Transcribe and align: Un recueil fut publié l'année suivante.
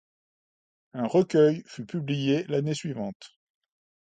Un 0.95 1.05
recueil 1.05 1.61
fut 1.67 1.85
publié 1.85 2.43
l'année 2.47 2.73
suivante. 2.73 3.37